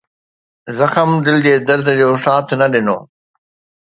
[0.77, 2.97] زخم دل جي درد جو ساٿ نه ڏنو